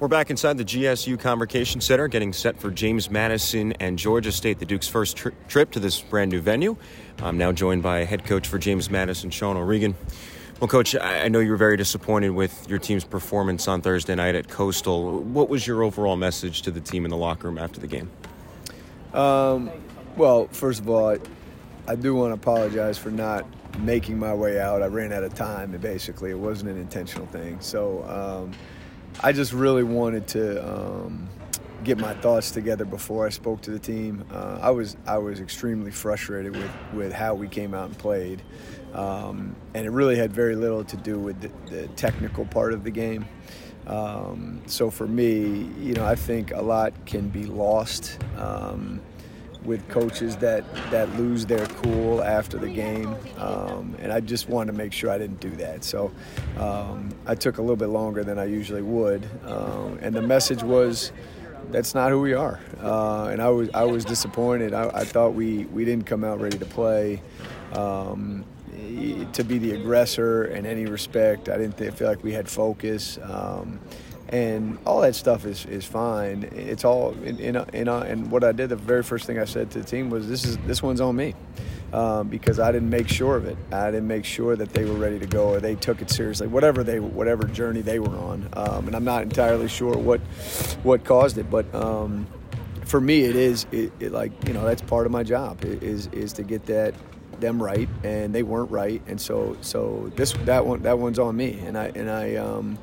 [0.00, 4.60] We're back inside the GSU Convocation Center, getting set for James Madison and Georgia State,
[4.60, 6.76] the Duke's first tri- trip to this brand new venue.
[7.20, 9.96] I'm now joined by head coach for James Madison, Sean O'Regan.
[10.60, 14.36] Well, coach, I know you were very disappointed with your team's performance on Thursday night
[14.36, 15.18] at Coastal.
[15.20, 18.08] What was your overall message to the team in the locker room after the game?
[19.12, 19.68] Um,
[20.16, 21.18] well, first of all, I,
[21.88, 23.44] I do want to apologize for not
[23.80, 24.80] making my way out.
[24.80, 26.30] I ran out of time, and basically.
[26.30, 27.60] It wasn't an intentional thing.
[27.60, 28.52] So, um,
[29.20, 31.28] I just really wanted to um,
[31.82, 34.24] get my thoughts together before I spoke to the team.
[34.32, 38.42] Uh, I was I was extremely frustrated with, with how we came out and played,
[38.94, 42.84] um, and it really had very little to do with the, the technical part of
[42.84, 43.26] the game.
[43.88, 49.00] Um, so for me, you know, I think a lot can be lost um,
[49.64, 53.14] with coaches that, that lose their cool after the game.
[53.38, 55.84] Um, and I just wanted to make sure I didn't do that.
[55.84, 56.12] So
[56.58, 59.28] um, I took a little bit longer than I usually would.
[59.44, 61.12] Um, and the message was
[61.70, 62.60] that's not who we are.
[62.80, 64.72] Uh, and I was, I was disappointed.
[64.72, 67.22] I, I, thought we, we didn't come out ready to play.
[67.72, 68.44] Um,
[69.32, 73.80] to be the aggressor in any respect, I didn't feel like we had focus um,
[74.28, 76.48] and all that stuff is, is fine.
[76.52, 79.70] It's all in, in, in and what I did the very first thing I said
[79.72, 81.34] to the team was this is this one's on me
[81.92, 83.56] um, because I didn't make sure of it.
[83.72, 86.46] I didn't make sure that they were ready to go or they took it seriously,
[86.46, 88.48] whatever they whatever journey they were on.
[88.52, 90.20] Um, and I'm not entirely sure what
[90.82, 91.72] what caused it, but.
[91.74, 92.26] Um,
[92.84, 96.06] for me, it is it, it, like you know that's part of my job is
[96.06, 96.94] is to get that
[97.38, 101.36] them right, and they weren't right, and so so this that one that one's on
[101.36, 102.78] me, and I and I um,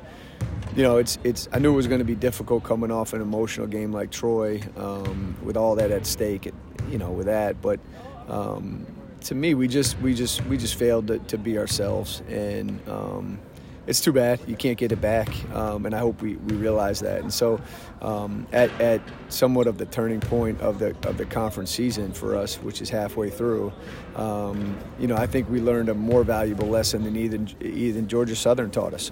[0.76, 1.48] you know, it's it's.
[1.52, 4.62] I knew it was going to be difficult coming off an emotional game like Troy,
[4.76, 6.52] um, with all that at stake.
[6.90, 7.80] You know, with that, but
[8.28, 8.86] um,
[9.22, 13.38] to me, we just we just we just failed to, to be ourselves, and um,
[13.86, 15.28] it's too bad you can't get it back.
[15.54, 17.20] Um, and I hope we, we realize that.
[17.22, 17.60] And so,
[18.02, 22.36] um, at, at somewhat of the turning point of the of the conference season for
[22.36, 23.72] us, which is halfway through,
[24.14, 28.36] um, you know, I think we learned a more valuable lesson than even even Georgia
[28.36, 29.10] Southern taught us.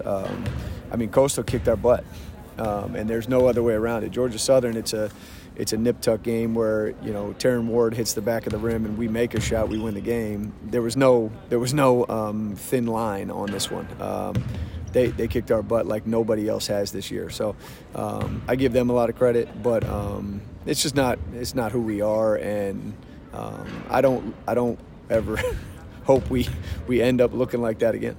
[0.91, 2.03] I mean, Coastal kicked our butt,
[2.57, 4.11] um, and there's no other way around it.
[4.11, 5.11] Georgia Southern, it's a
[5.55, 8.57] it's a nip tuck game where you know Taryn Ward hits the back of the
[8.57, 10.53] rim and we make a shot, we win the game.
[10.63, 13.87] There was no there was no um, thin line on this one.
[13.99, 14.43] Um,
[14.95, 17.29] they, they kicked our butt like nobody else has this year.
[17.29, 17.57] So
[17.95, 21.73] um, I give them a lot of credit, but um, it's just not it's not
[21.73, 22.93] who we are, and
[23.33, 24.79] um, I don't I don't
[25.09, 25.37] ever
[26.05, 26.47] hope we
[26.87, 28.15] we end up looking like that again.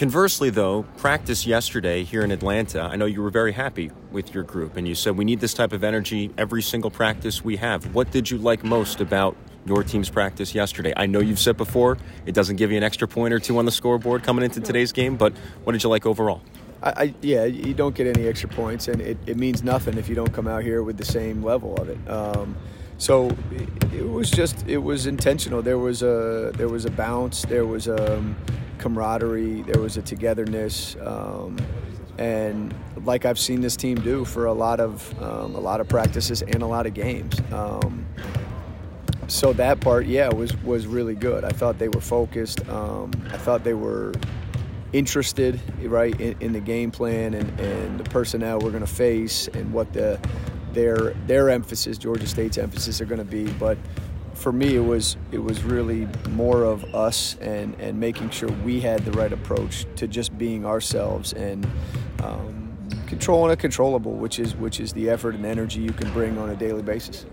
[0.00, 4.44] Conversely, though, practice yesterday here in Atlanta, I know you were very happy with your
[4.44, 7.94] group, and you said we need this type of energy every single practice we have.
[7.94, 10.94] What did you like most about your team's practice yesterday?
[10.96, 13.66] I know you've said before it doesn't give you an extra point or two on
[13.66, 15.34] the scoreboard coming into today's game, but
[15.64, 16.40] what did you like overall?
[16.82, 20.08] I, I, yeah, you don't get any extra points, and it, it, means nothing if
[20.08, 21.98] you don't come out here with the same level of it.
[22.08, 22.56] Um,
[23.00, 23.34] so
[23.94, 25.62] it, was just it was intentional.
[25.62, 27.46] There was a there was a bounce.
[27.46, 28.36] There was a um,
[28.76, 29.62] camaraderie.
[29.62, 31.56] There was a togetherness, um,
[32.18, 32.74] and
[33.06, 36.42] like I've seen this team do for a lot of um, a lot of practices
[36.42, 37.40] and a lot of games.
[37.50, 38.06] Um,
[39.28, 41.42] so that part, yeah, was was really good.
[41.42, 42.68] I thought they were focused.
[42.68, 44.12] Um, I thought they were
[44.92, 49.48] interested, right, in, in the game plan and, and the personnel we're going to face
[49.48, 50.20] and what the
[50.74, 53.50] their their emphasis, Georgia State's emphasis, are going to be.
[53.52, 53.78] But
[54.34, 58.80] for me, it was it was really more of us and and making sure we
[58.80, 61.66] had the right approach to just being ourselves and.
[62.22, 62.68] Um,
[63.06, 66.50] controlling a controllable, which is which is the effort and energy you can bring on
[66.50, 67.26] a daily basis.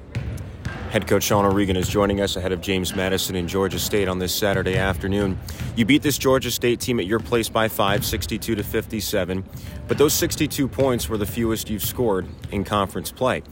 [0.97, 4.17] Head coach Sean O'Regan is joining us ahead of James Madison and Georgia State on
[4.17, 5.37] this Saturday afternoon.
[5.75, 9.43] You beat this Georgia State team at your place by five, 62 to 57,
[9.87, 13.43] but those 62 points were the fewest you've scored in conference play.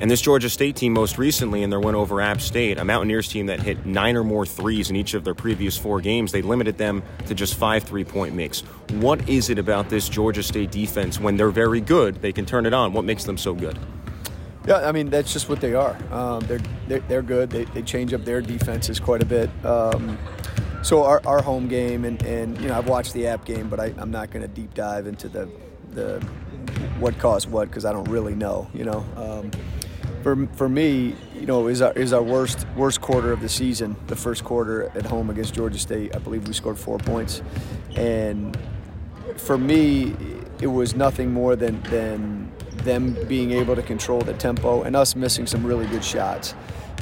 [0.00, 3.26] And this Georgia State team, most recently in their win over App State, a Mountaineers
[3.26, 6.40] team that hit nine or more threes in each of their previous four games, they
[6.40, 8.60] limited them to just five three point makes.
[9.00, 12.64] What is it about this Georgia State defense when they're very good, they can turn
[12.64, 12.92] it on?
[12.92, 13.76] What makes them so good?
[14.66, 15.96] Yeah, I mean that's just what they are.
[16.12, 17.50] Um, they're, they're, they're good.
[17.50, 19.50] They, they change up their defenses quite a bit.
[19.64, 20.18] Um,
[20.82, 23.80] so our, our home game and, and you know I've watched the app game, but
[23.80, 25.48] I, I'm not going to deep dive into the
[25.92, 26.20] the
[26.98, 28.68] what caused what because I don't really know.
[28.74, 29.50] You know, um,
[30.22, 33.96] for for me, you know, is our is our worst worst quarter of the season.
[34.06, 37.42] The first quarter at home against Georgia State, I believe we scored four points,
[37.96, 38.56] and
[39.36, 40.14] for me,
[40.60, 42.41] it was nothing more than than
[42.84, 46.54] them being able to control the tempo and us missing some really good shots.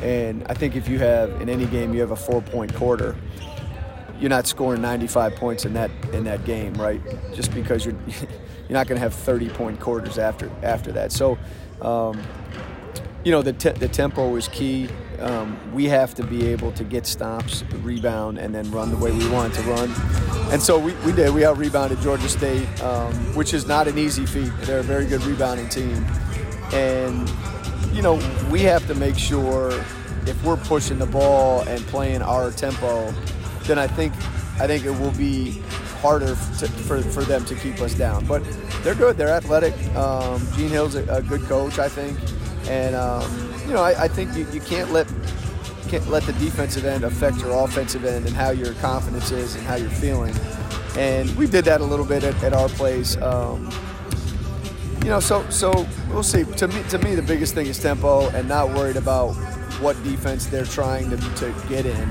[0.03, 3.17] And I think if you have in any game you have a four point quarter,
[4.19, 7.01] you're not scoring 95 points in that in that game, right?
[7.35, 11.13] Just because you're you're not going to have 30 point quarters after after that.
[11.13, 11.39] So,
[11.83, 12.23] um,
[13.25, 14.89] you know, the te- the tempo is key.
[15.21, 19.13] Um, we have to be able to get stops, rebound, and then run the way
[19.13, 19.93] we want to run.
[20.51, 21.35] And so we, we did.
[21.35, 24.51] We out rebounded Georgia State, um, which is not an easy feat.
[24.63, 26.05] They're a very good rebounding team.
[26.73, 27.31] And,
[27.93, 28.15] you know,
[28.51, 29.73] we have to make sure
[30.27, 33.13] if we're pushing the ball and playing our tempo,
[33.65, 34.15] then I think
[34.61, 35.63] I think it will be
[36.01, 38.27] harder to, for, for them to keep us down.
[38.27, 38.43] But
[38.83, 39.17] they're good.
[39.17, 39.75] They're athletic.
[39.97, 42.19] Um, Gene Hill's a, a, good coach, I think.
[42.69, 43.31] And, um,
[43.67, 45.07] you know, I, I think you, you can't let
[45.89, 49.65] can't let the defensive end affect your offensive end and how your confidence is and
[49.67, 50.35] how you're feeling.
[50.97, 53.17] And we did that a little bit at, at our place.
[53.17, 53.71] Um,
[55.03, 56.45] you know, so so we'll see.
[56.45, 59.33] To me, to me, the biggest thing is tempo and not worried about
[59.81, 62.09] what defense they're trying to, to get in.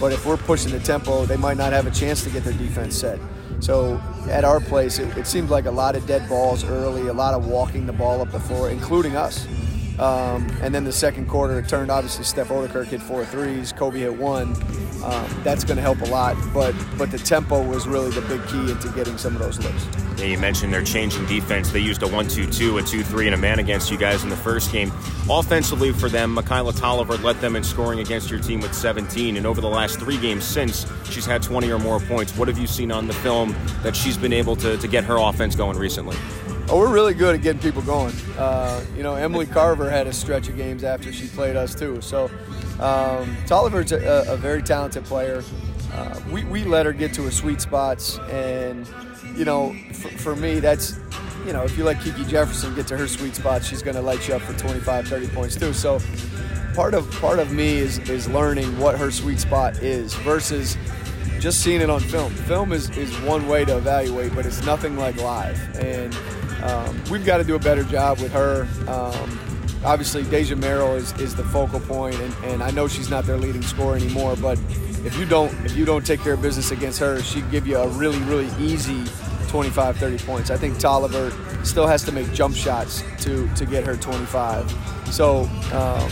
[0.00, 2.54] But if we're pushing the tempo, they might not have a chance to get their
[2.54, 3.20] defense set.
[3.60, 4.00] So
[4.30, 7.34] at our place, it, it seemed like a lot of dead balls early, a lot
[7.34, 9.46] of walking the ball up the floor, including us.
[10.00, 14.00] Um, and then the second quarter, it turned obviously Steph Ouderkirk hit four threes, Kobe
[14.00, 14.56] hit one.
[15.04, 16.36] Um, that's going to help a lot.
[16.54, 19.86] But but the tempo was really the big key into getting some of those looks.
[20.18, 21.70] Yeah, you mentioned they're changing defense.
[21.70, 24.70] They used a 1-2-2, a 2-3, and a man against you guys in the first
[24.70, 24.92] game.
[25.30, 29.38] Offensively for them, Makayla Tolliver led them in scoring against your team with 17.
[29.38, 32.36] And over the last three games since, she's had 20 or more points.
[32.36, 35.16] What have you seen on the film that she's been able to, to get her
[35.16, 36.16] offense going recently?
[36.72, 38.14] Oh, we're really good at getting people going.
[38.38, 42.00] Uh, you know, Emily Carver had a stretch of games after she played us too.
[42.00, 42.30] So
[42.78, 45.42] um, Tolliver's a, a, very talented player.
[45.92, 48.88] Uh, we, we let her get to her sweet spots, and
[49.34, 50.96] you know, for, for me, that's
[51.44, 54.02] you know, if you let Kiki Jefferson get to her sweet spot, she's going to
[54.02, 55.72] light you up for 25, 30 points too.
[55.72, 55.98] So
[56.74, 60.76] part of part of me is is learning what her sweet spot is versus
[61.40, 62.32] just seeing it on film.
[62.32, 65.58] Film is, is one way to evaluate, but it's nothing like live.
[65.80, 66.16] And
[66.62, 68.66] um, we've got to do a better job with her.
[68.88, 69.38] Um,
[69.84, 73.36] obviously, Deja Merrill is, is the focal point, and, and I know she's not their
[73.36, 74.36] leading scorer anymore.
[74.36, 74.58] But
[75.04, 77.78] if you don't if you don't take care of business against her, she'd give you
[77.78, 79.04] a really really easy
[79.48, 80.50] 25, 30 points.
[80.50, 81.32] I think Tolliver
[81.64, 84.70] still has to make jump shots to to get her 25.
[85.10, 86.10] So um,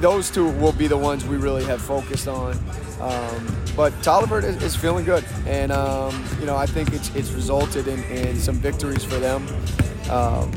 [0.00, 2.58] those two will be the ones we really have focused on.
[3.00, 3.46] Um,
[3.78, 7.86] but Tolliver is, is, feeling good, and um, you know I think it's it's resulted
[7.86, 9.46] in, in some victories for them.
[10.10, 10.50] Um,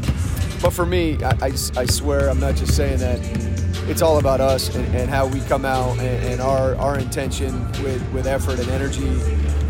[0.59, 3.19] but for me, I, I, I, swear I'm not just saying that.
[3.87, 7.67] It's all about us and, and how we come out and, and, our, our intention
[7.83, 9.19] with, with effort and energy,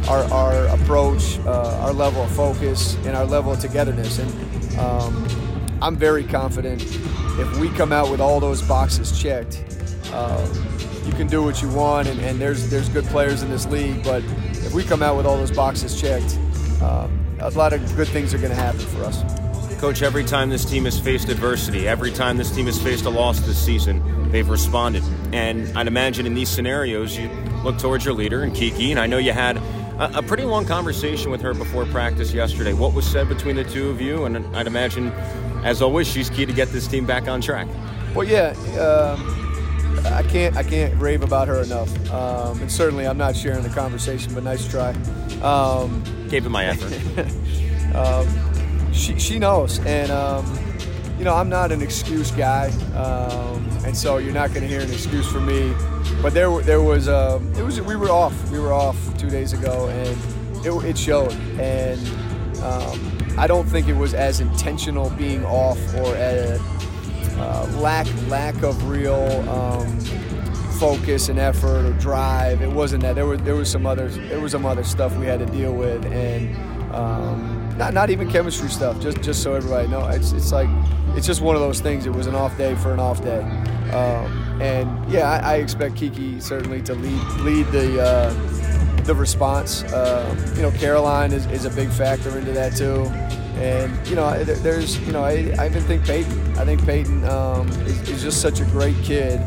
[0.08, 4.20] our, our approach, uh, our level of focus, and our level of togetherness.
[4.20, 5.28] And um,
[5.82, 9.64] I'm very confident if we come out with all those boxes checked.
[10.12, 10.48] Uh,
[11.06, 14.04] you can do what you want, and, and, there's there's good players in this league.
[14.04, 16.38] But if we come out with all those boxes checked,
[16.82, 19.24] um, a lot of good things are going to happen for us.
[19.80, 23.10] Coach, every time this team has faced adversity, every time this team has faced a
[23.10, 25.04] loss this season, they've responded.
[25.34, 27.30] And I'd imagine in these scenarios, you
[27.64, 30.66] look towards your leader and Kiki, and I know you had a, a pretty long
[30.66, 32.74] conversation with her before practice yesterday.
[32.74, 34.26] What was said between the two of you?
[34.26, 35.08] And I'd imagine,
[35.64, 37.68] as always, she's key to get this team back on track.
[38.14, 38.52] Well, yeah.
[38.80, 39.41] Um,
[40.06, 41.90] I can't I can't rave about her enough.
[42.12, 44.92] Um, and certainly I'm not sharing the conversation, but nice try.
[45.42, 46.94] Um, Gave it my effort.
[47.96, 50.46] um, she she knows, and um,
[51.18, 54.82] you know I'm not an excuse guy, um, and so you're not going to hear
[54.82, 55.74] an excuse from me.
[56.22, 59.54] But there there was um, it was we were off we were off two days
[59.54, 61.34] ago, and it, it showed.
[61.60, 62.00] And
[62.62, 66.60] um, I don't think it was as intentional being off or at
[67.42, 70.00] uh, lack lack of real um,
[70.80, 72.62] focus and effort or drive.
[72.62, 73.16] It wasn't that.
[73.16, 75.74] There was there was some other there was some other stuff we had to deal
[75.74, 76.56] with, and
[76.94, 79.02] um, not not even chemistry stuff.
[79.02, 80.70] Just just so everybody know, it's it's like
[81.16, 82.06] it's just one of those things.
[82.06, 83.42] It was an off day for an off day,
[83.92, 88.02] um, and yeah, I, I, expect Kiki certainly to lead lead the.
[88.02, 88.58] Uh,
[89.02, 93.10] the response, uh, you know, Caroline is, is a big factor into that too.
[93.62, 96.58] And you know, there's you know, I, I even think Peyton.
[96.58, 99.40] I think Peyton um, is, is, just such a great kid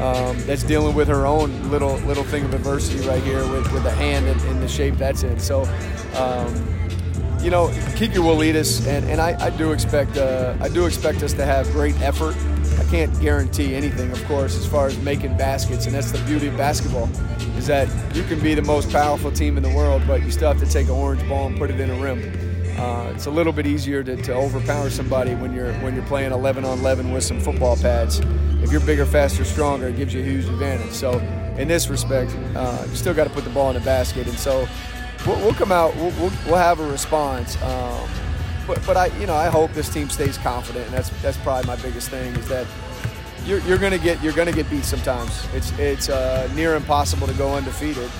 [0.00, 3.84] um, that's dealing with her own little little thing of adversity right here with, with
[3.84, 5.38] the hand and, and the shape that's in.
[5.38, 5.62] So,
[6.16, 6.52] um,
[7.40, 10.86] you know, Kiki will lead us, and, and I, I do expect uh, I do
[10.86, 12.34] expect us to have great effort.
[12.76, 16.48] I can't guarantee anything, of course, as far as making baskets, and that's the beauty
[16.48, 17.08] of basketball,
[17.56, 20.52] is that you can be the most powerful team in the world, but you still
[20.52, 22.49] have to take an orange ball and put it in a rim.
[22.80, 26.32] Uh, it's a little bit easier to, to overpower somebody when you're when you're playing
[26.32, 28.20] 11 on 11 with some football pads.
[28.62, 30.92] If you're bigger, faster, stronger, it gives you a huge advantage.
[30.92, 31.18] So
[31.58, 34.26] in this respect, uh, you still got to put the ball in the basket.
[34.26, 34.66] And so
[35.26, 37.60] we'll, we'll come out, we'll, we'll, we'll, have a response.
[37.62, 38.08] Um,
[38.66, 41.66] but, but I, you know, I hope this team stays confident, and that's that's probably
[41.66, 42.66] my biggest thing is that
[43.44, 45.46] you're, you're gonna get you're gonna get beat sometimes.
[45.52, 48.10] It's it's uh, near impossible to go undefeated,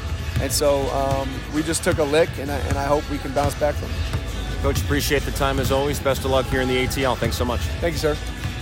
[0.43, 3.33] and so um, we just took a lick, and I, and I hope we can
[3.33, 4.30] bounce back from it.
[4.61, 5.99] Coach, appreciate the time as always.
[5.99, 7.17] Best of luck here in the ATL.
[7.17, 7.61] Thanks so much.
[7.81, 8.17] Thank you, sir.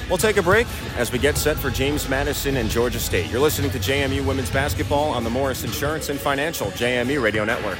[0.08, 3.30] We'll take a break as we get set for James Madison and Georgia State.
[3.30, 7.78] You're listening to JMU Women's Basketball on the Morris Insurance and Financial JMU Radio Network.